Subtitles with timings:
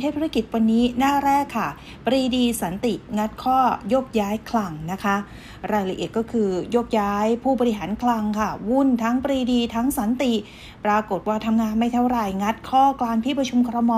[0.00, 1.68] เทพธุรกิจวันนี้หน้าแรกค่ะ
[2.06, 3.58] ปรีดีสันติงัดข้อ
[3.92, 5.16] ยกย้ายคลังนะคะ
[5.72, 10.32] รายละเอียดก็คือยกย้ายผู้บริหารคลังค่ะ วุ่นทั้งปรีดีทั้งสันติ
[10.84, 13.92] ปรากฏว่าทำงานไม่เท่าไหร่งัดข้อกลางที่ประชุมครม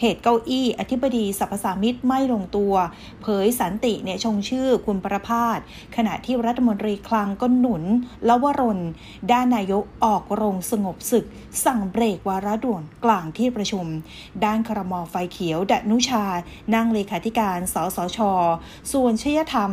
[0.00, 2.74] เหตุเก้าอี้ อธิบดีสรรพสามิตไม่ลงตัว
[3.22, 5.58] เผยสันติเนี่ยชงชื่อคุณประพาส
[5.96, 7.82] ขณะที่รัฐมนตรีคลังก็หนุน
[8.28, 8.80] ละวรน
[9.32, 11.24] ด้านนายกออกโรงสงบศึก
[11.64, 13.86] สั่งเบรกวาระด่วนกลางที่ประชุม
[14.44, 16.24] ด้านครมไฟเขียวดนุชา
[16.74, 18.18] นั่งเลขาธิการสสช
[18.92, 19.70] ส่วนชยธรรม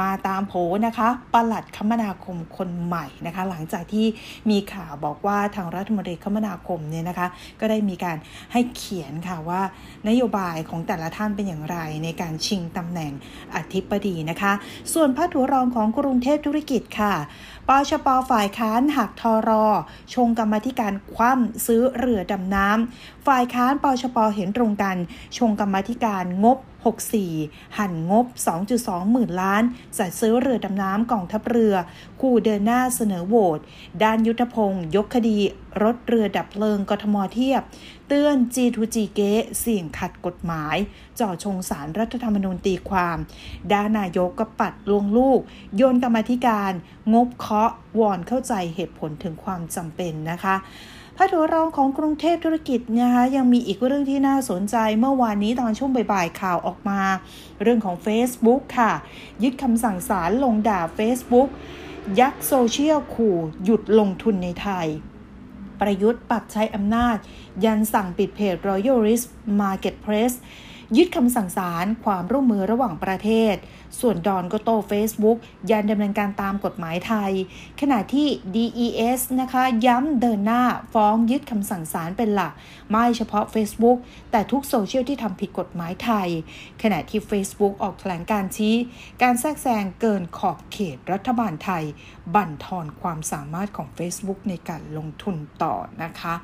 [0.00, 0.52] มาตามโผ
[0.86, 4.06] นะคะปลัดคมนาคมคนใหม่นะคะ หลังจากที่
[4.50, 7.26] มีข่าวบอกว่าทางรัฐมนตรีคมนาคมเนี่ยนะคะ
[7.60, 8.16] ก็ได้มีการ
[8.52, 9.62] ให้เขียนค่ะว่า
[10.08, 13.12] นโยบายของแต่ละท่านเป็นอย่างไรในการชิงตำแหน่ง
[13.54, 14.52] อธิบดีนะคะ
[14.92, 17.14] ส่วนพาดหัวรองของกรุงเทพธุรกิจค่ะ
[17.68, 19.66] ปชปฝ่ายค้านหักทอรอ
[20.14, 24.96] ชงกรรมธิการคว่ำซื้อเรือดำน้ำฝ่ายค้านปชปเห็นตรงกัน
[25.36, 26.58] ชงกรรมธิการงบ
[27.16, 28.26] 64 หั่นงบ
[28.68, 29.62] 2.2 หมื่นล้าน
[29.98, 31.74] จัดซื้อเรือดำน้ำกองทัพเรือ
[32.20, 33.58] คู่เดินหน้าเสนอโหวต
[34.02, 35.38] ด้านยุทธพงศ์ยกคดี
[35.82, 37.62] รถเรือดับเพลิงกทมเทียบ
[38.08, 39.20] เตือน G2G เก
[39.60, 40.76] เสี่ยงขัดกฎหมาย
[41.20, 43.16] จ่อชงสารรัฐธรรมนูญตีความ
[43.72, 45.40] ด้านนายกก็ปัดลวงลูก
[45.76, 46.72] โยนกรรมธิการ
[47.14, 50.56] งบเคาะวอนเข้าใจเหตุผลถึงความจำเป็นนะคะ
[51.16, 57.00] พาดหัวรองของกรุงเทพธุรกิจนะคะยังมีอีกเรื่องที่น่าสนใจเมื่อวานนี้ตอนช่วงบ่ายๆข่าวออกมา
[57.62, 58.92] เรื่องของ Facebook ค่ะ
[59.42, 61.48] ยึดคำสั่งศาลลงด่า Facebook
[62.20, 64.88] ยักษ์โซเชียลขู่หยุดลงทุนในไทย
[65.80, 67.16] ประยุทธ์ปัดใช้อำนาจ
[67.64, 69.26] ยันสั่งปิดเพจ Royal Risk
[69.62, 70.36] Marketplace
[70.96, 73.54] ยึดคำสั่งศาลความร่วมมือระหว่างประเทศ
[74.00, 75.38] ส่วนดอนก็โต้ Facebook
[75.70, 77.32] ยันดำเนินการตามกฎหมายไทย
[77.80, 80.62] ขณะที่ DES นะคะย้ำเดินหน้า
[80.94, 82.52] ฟ้องยึดคำสั่งศาลเป็นหลัก
[82.90, 83.98] ไม่เฉพาะ Facebook
[84.30, 86.28] แต่ทุกโซเชียลที่ทำผิดกฎหมายไทย
[86.82, 88.74] ขณะที่ Facebook ออกแถลงการชี้
[89.22, 91.84] การแทรกแซงเกินขอบเขตรัฐบาลไทย
[92.34, 96.36] บั่นทอนความสามารถของ Facebook ในการลงทุนต่อนะคะ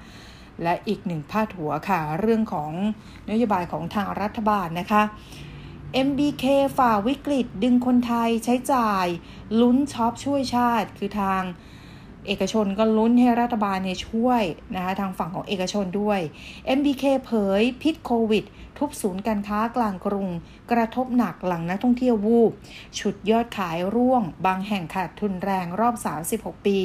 [0.62, 2.72] และอีกหนึ่งพาดหัวค่ะ เรื่องของ
[3.30, 5.02] นโยบายของทางรัฐบาลนะคะ
[6.06, 6.44] MBK
[6.78, 9.06] ฝ่าวิกฤตดึงคนไทยใช้จ่าย
[9.60, 11.42] ลุ้นช็อปช่วยชาติคือทาง
[12.26, 14.42] เอกชนก็ลุ้นให้รัฐบาลเนี่ยช่วย
[14.74, 16.20] นะคะทางฝั่งของเอกชนด้วย
[16.78, 18.44] MBK เผยพิษโควิด
[18.78, 20.28] ทุบศูนย์การค้ากลางกรุง
[20.72, 22.52] กระทบหนักหลังนักท่องเที่ยววูบ
[22.98, 25.94] ฉุดยอดขายร่วง บางแห่งขาดทุนแรงรอบ
[26.32, 26.78] 36 ปี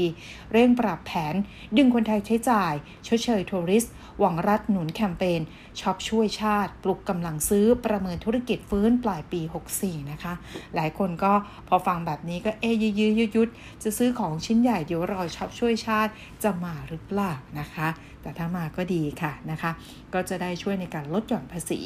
[0.51, 1.35] เร่งปรับแผน
[1.77, 2.73] ดึงคนไทยใช้จ่าย
[3.07, 5.41] ชดเชย tourist หวังรัฐหนุนแคมเปญ
[5.79, 9.41] ช็อปช่วยชาติปลุกกำลังซื้อประเมินธุรกิจฟื้นปลายปี
[9.75, 10.33] 64 นะคะ
[10.75, 11.33] หลายคนก็
[11.67, 13.49] พอฟังแบบนี้ก็เอ๊ยยืดยุด
[13.83, 16.11] จะซื้อของชิ้นใหญ่เดี๋ยวรอช็อปช่วยชาติ
[16.43, 17.87] จะมาหรือเปล่านะคะ
[18.21, 19.71] แต่ถ้ามาก็ดีค่ะนะคะ
[20.13, 21.81] ก็จะได้ช่วยในการลดหย่อนภาษี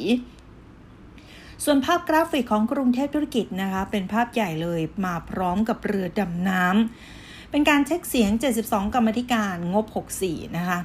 [1.64, 8.32] ส่วนภาพกราฟิกของกรุงเทพธุรกิจนะคะ เป็นภาพใหญ่เลยมาพร้อมกับเรือดำน้ำเป็นการเช็คเสียง
[8.64, 9.86] 72 กรรมธิการงบ
[10.22, 10.80] 64 นะคะ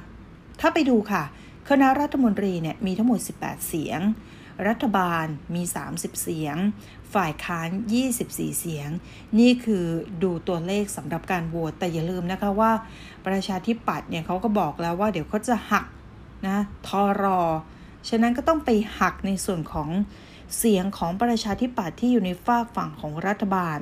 [0.59, 1.23] ถ้าไปดูค่ะ
[1.69, 3.99] คณะรัฐมนตรีเนี่ยมีทั้งหมด 18 เสียง
[4.67, 6.55] รัฐบาลมี 30 เสียง
[7.13, 7.69] ฝ่ายค้าน
[8.13, 8.89] 24 เสียง
[9.39, 9.85] นี่คือ
[10.23, 12.71] ดูตัวเลขสำหรับการโหวตแต่อย่าลืมนะคะว่า
[13.27, 15.85] ประชาธิปัตย์เนี่ยเขาก็บอกแล้วว่าเดี๋ยวเขาจะหัก
[16.47, 16.57] นะ
[16.87, 17.41] ทอรอ
[18.09, 18.69] ฉะนั้นก็ต้องไป
[18.99, 19.89] หักในส่วนของ
[20.57, 23.77] เสียงของประชาธิปัตย์ที่อยู่ในฝากฝั่งของรัฐบาล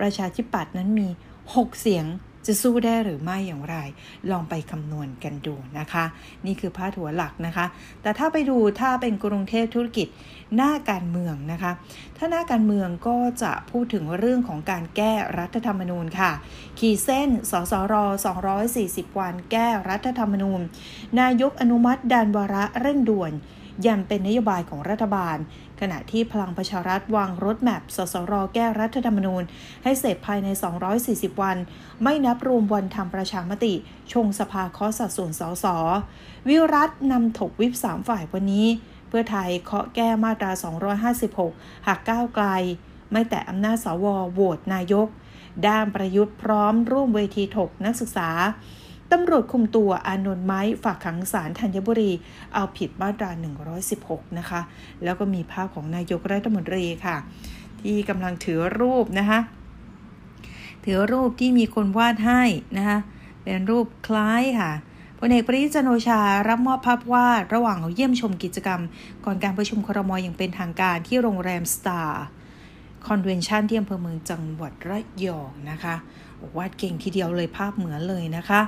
[0.00, 1.08] ประชาธิปัตย์นั้นมี
[1.46, 2.06] 6 เสียง
[2.46, 3.76] จะสู้ได้หรือไม่อย่างไร
[4.30, 6.04] ลองไปคำนวณกันดูนะคะ
[6.46, 7.66] นี่คือพาดหัวหลักนะคะ
[8.02, 10.08] แต่ถ้าไปดูถ้าเป็นกรุงเทพธุรกิจ
[10.56, 11.72] หน้าการเมืองนะคะ
[12.16, 16.30] ถ้าหน้าการเมืองก็จะพูดถึงเรื่องของการแก้รัฐธรรมนูญค่ะ
[16.78, 17.94] ขีดเส้น สสร
[18.56, 20.60] 240 วัน แก้รัฐธรรมนูญ
[21.20, 23.32] นายกอนุมัติดันวาระเร่งด่วน
[23.86, 25.36] ยันเป็นนโยบายของรัฐบาล
[25.80, 29.42] ขณะที่พลังประชารัฐวางรถแมพสสรแก้รัฐธรรมนูญ
[29.82, 30.48] ให้เสร็จภายใน
[30.94, 31.56] 240 วัน
[32.02, 33.74] ไม่นับรวมวันทำประชามติ
[34.12, 35.66] ชงสภาคาะสัดส่วนสส
[36.48, 38.66] วิรัตนำถกวิปสามฝ่ายวันนี้
[39.08, 40.50] เพื่อไทยเคาะแก้มาตรา
[41.14, 42.46] 256 หากก้าวไกล
[43.12, 45.08] ไม่แต่อำนาจสวโหวตนายก
[45.66, 48.30] ด้านประยุทธ์พร้อมร่วมเวทีถกนักศึกษา
[49.16, 52.12] ตำรวจคุมตัวอานนท์ไม้ฝากขังศาลธัญบุรี
[52.54, 53.30] เอาผิดมาตรา
[53.84, 54.60] 116 นะคะ
[55.04, 57.16] แล้วก็มีภาพของนายกรัฐมนตรีค่ะ
[57.80, 59.40] ที่กำลังถือรูปนะคะ
[60.84, 62.42] ถือรูปที่มีคนวาดให้
[62.76, 62.98] นะคะ
[63.42, 64.72] เป็นรูปคล้ายค่ะ
[65.18, 68.80] พลเอกปริจันโอชา รับมอบภาพวาดระหว่างเยี่ยมชมกิจกรรม
[69.24, 72.24] ก่อนการประชุมครมอย่างเป็นทางการที่โรงแรมสตาร์
[73.06, 75.94] คอนเวนชั่นที่อำเภอเมืองจังหวัดระยองนะคะ
[76.56, 78.60] วาดเก่งทีเดียวเลยภาพเหมือนเลยนะคะ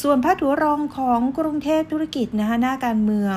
[0.00, 3.36] ส่วนพาดหัวรองของกรุงเทพธุรกิจนะคะหน้าการเมือง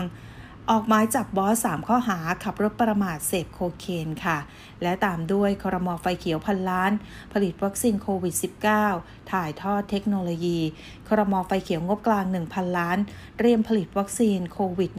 [0.71, 4.37] ออกหมายจับบอส 3 ข้อหาขับรถประมาทเสพโคเคนค่ะ
[4.81, 6.91] และตามด้วยครมไฟเขียวพันล้าน
[7.33, 8.35] ผลิตวัคซีนโควิด
[8.83, 10.59] -19 ถ่ายทอดเทคโนโลยี
[11.07, 12.97] ครมไฟเขียวงบกลาง 1,000 ล้าน
[13.37, 14.91] เตรียมผลิตวัคซีนโควิด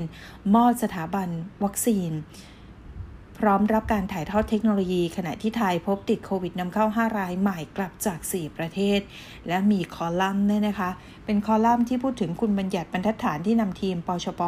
[0.00, 1.28] -19 มอบสถาบัน
[1.64, 2.10] วัคซีน
[3.44, 9.00] พร้อมรับการถ่ายทอดเทคโนโลยี ขณะที่ไทยพบติดโควิดนำเข้า 5 รายใหม่กลับจาก 4 ประเทศ
[9.48, 10.90] และมีคอลัมน์เนี่ยนะคะ
[11.24, 14.42] เป็นคอลัมน์ที่พูดถึงคุณบัญญัติบรรทัดฐานที่นำทีมปชป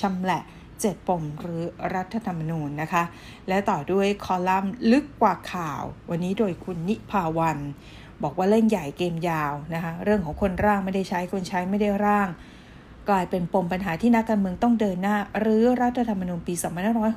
[0.00, 0.42] ชำแหละ
[0.80, 1.62] เจ็ดปมหรือ
[1.94, 3.04] รัฐธรรมนูญนะคะ
[3.48, 7.58] และต่อด้วยคอลัมน์ลึกกว่าข่าว วันนี้โดยคุณนิพาวัน
[8.22, 12.28] บอกว่าเล่นใหญ่เกมยาวนะคะ เรื่องของคนร่างไม่ได้ใช้คนใช้ไม่ได้ร่าง
[13.08, 16.54] กลายเป็นปมปัญหาที่นักการเมืองต้องเดินหน้า หรือรัฐธรรมนูญปี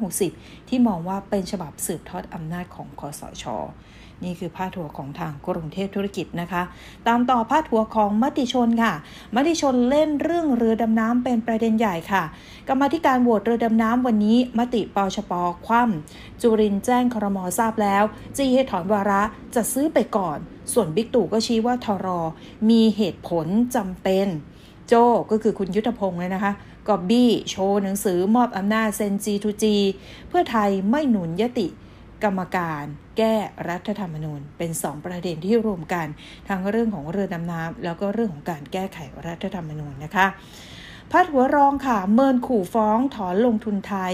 [0.04, 3.46] 2560 ที่มองว่าเป็นฉบับสืบทอดอำนาจของคอสช
[4.24, 6.64] นี่คือพาดหัวของทางกรุงเทพธุรกิจนะคะ
[7.08, 8.94] ตามต่อพาดหัวของมติชนค่ะ
[9.36, 12.24] มติชนเล่นเรื่องเรือดำน้ำเป็นประเด็นใหญ่ค่ะ
[12.68, 15.32] กรรมธิการโหวตเรือดำน้ำวันนี้มติปชป
[15.66, 18.04] คว่ำจุรินแจ้งครมทราบแล้ว
[18.38, 19.24] จีให้ถอนวาระ
[19.56, 20.38] จะซื้อไปก่อน
[20.74, 22.08] ส่วนบิ๊กตู่ก็ชี้ว่าทร
[22.70, 24.28] มีเหตุผลจำเป็น
[24.88, 24.94] โจ
[25.32, 26.54] ก็คือคุณยุทธพงศ์เลยนะคะ
[26.88, 29.76] ก็บี้โชว์หนังสือมอบอำนาจเซนจีทูจี
[30.30, 31.68] เพื่อไทยไม่หนุนยติ
[32.24, 32.84] กรรมการ
[33.18, 33.36] แก้
[33.70, 36.08] รัฐธรรมนูญ เป็น2ประเด็นที่รวมกัน
[36.50, 38.98] ทั้งเรื่องของเรือดำน้ำแล้วก็เรื่องของการแก้ไข
[39.28, 40.28] รัฐธรรมนูญนะคะ
[41.12, 44.14] พัดหัวรองค่ะเมินขู่ฟ้องถอนลงทุนไทย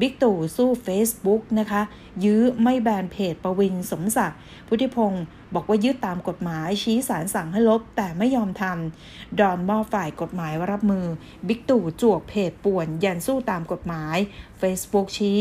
[0.00, 1.82] บิ๊กตู่สู้ Facebook นะคะ
[2.24, 4.38] ยื้อไม่แบนเพจประวินสมศักดิ์
[4.68, 5.24] พุทธิพงศ์
[5.54, 11.06] บอกว่ายึดตามกฎหมายชี้สารสั่งให้ลบแต่ไม่ยอมทำดอนมอฝ่ายกฎหมายรับมือ
[11.46, 14.16] บิ๊กตู่จวกเพจป่วน ยันสู้ตามกฎหมาย
[14.60, 15.40] Facebook ชี้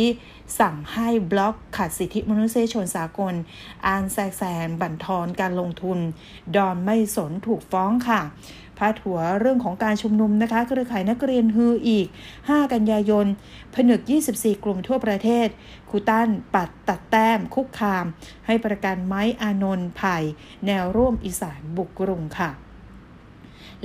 [0.60, 3.34] สั่งให้บล็อกขัดสิทธิมนุษยชนสากล
[3.88, 6.00] อ่านแซกแซนบั่นทอนการลงทุน
[6.56, 8.22] ดอนไม่สนถูกฟ้องค่ะ
[8.84, 12.07] พาดหัวเรื่องของการชุมนุมนะคะเครือข่ายนักเรียนฮืออีก
[12.40, 13.25] 5 กันยายน
[13.75, 14.00] ผนึก
[14.34, 15.48] 24 กลุ่มทั่วประเทศ
[15.90, 18.06] คูตันปัดตัดแต้มคุกคาม
[18.48, 20.18] ให้ประกันไม้อานนท์ไผ่
[20.65, 22.51] แนวร่วมอีสานบุกกรุงค่ะ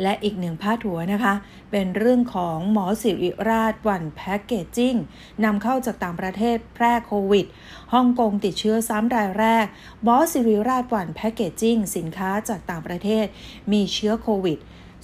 [0.02, 1.34] และอีกหนึ่งพาดหัวนะคะ
[1.70, 4.96] เป็นเรื่องของหมอสิริราชวันแพ็กเกจจิ้ง
[5.44, 7.46] นำเข้าจากต่างประเทศแพร่โควิด
[7.92, 9.66] ฮ่องกงติดเชื้อซ้ำรายแรก
[10.02, 13.26] หมอสิริราชวันแพ็กเกจจิ้งสินค้าจากต่างประเทศ
[13.72, 14.58] มีเชื้อโควิด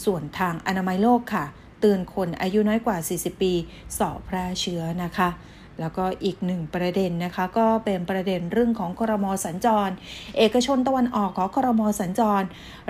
[0.05, 1.45] ส่วนทางอนามัยโลกค่ะ
[1.81, 3.53] เตือนคนอายุน้อยกว่า 40 ปี
[3.99, 5.29] สอบแพร่เชื้อนะคะ
[5.81, 9.91] แล้วก็อีกหนึ่งประเด็นนะคะ ก็เป็นประเด็นเรื่องของครมสัญจร
[10.37, 12.43] เอกชนตะวันออกของครมสัญจร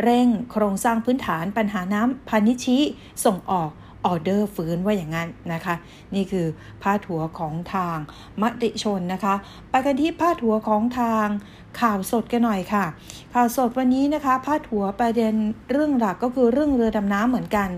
[0.02, 2.79] เร่งโครงสร้างพื้นฐานปัญหาน้ำพานิชิ
[3.25, 3.70] ส่งออก
[4.06, 5.75] ออเดอร์ฟื้นว่าอย่างนั้นนะคะ
[6.14, 6.46] นี่คือ
[6.82, 7.96] พาดหัวของทาง
[8.43, 9.34] มติชนนะคะ
[9.70, 11.26] ไปกันที่พาดหัวของทาง
[11.81, 12.84] ข่าวสดกันหน่อยค่ะ
[13.34, 15.34] ข่าวสดวันนี้นะคะ พาดหัวประเด็น
[15.70, 17.69] เรื่องหลักก็คือเรื่องเรือดำน้ำเหมือนกัน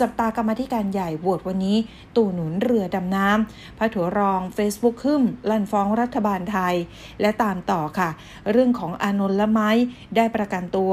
[0.00, 1.76] จับตากรรมธิการใหญ่โหวตวันนี้
[2.16, 6.74] ตู่หนุนเรือดำน้ำพาดหัวรอง Facebook ขึ้นลั่นฟ้องรัฐบาลไทย
[7.20, 8.10] และตามต่อค่ะ
[8.50, 9.70] เรื่องของอานนท์ละไม้
[10.16, 10.92] ได้ประกันตัว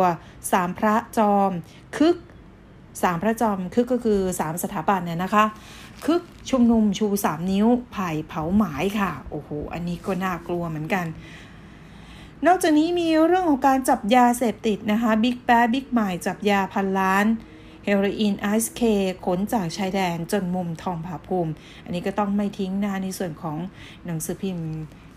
[0.51, 1.51] สามพระจอม
[1.97, 2.15] คึก
[3.01, 5.45] สามพระจอมคึกก็คือสามสถาบันเนี่ยนะคะ
[6.05, 11.05] คึกชุมนุมชูสามนิ้วไผ่เผาหมายค่ะ โอ้โห อันนี้ก็น่ากลัวเหมือนกัน
[12.45, 17.25] นอกจากนี้มีเรื่องของการจับยาเสพติดนะคะบิ๊กแป๊บิ๊กหม่จับยาพันล้าน
[17.83, 18.81] เฮโรอีนไอซ์เค
[19.25, 21.51] ขนจากชายแดนจนมุมทองผาภูมิ
[21.83, 23.57] อันนี้ก็ต้องไม่ทิ้งนะในส่วนของ
[24.05, 24.69] หนังสือพิมพ์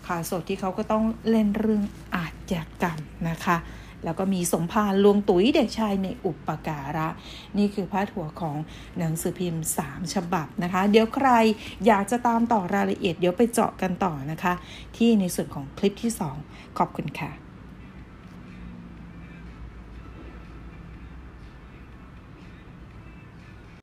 [0.07, 1.83] ข่าวสดที่เขาก็ต้องเล่นเรื่อง
[2.15, 2.97] อาชญากรรม
[3.29, 3.57] นะคะ
[4.05, 7.07] แล้วก็มีสมภารลวงตุ๋ยเด็กชายในอุปการะ
[7.57, 8.57] นี่คือพาดหัวของ
[8.97, 11.29] หนังสือพิมพ์ 3 ฉบับนะคะ เดี๋ยวใคร
[11.87, 14.53] อยากจะตามต่อรายละเอียดเดี๋ยวไปเจาะกันต่อนะคะ
[14.97, 16.11] ที่ในส่วนของคลิปที่
[16.45, 17.50] 2 ขอบคุณค่ะ